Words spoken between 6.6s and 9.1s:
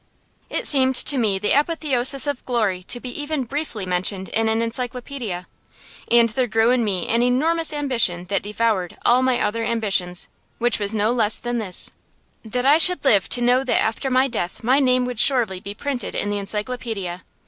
in me an enormous ambition that devoured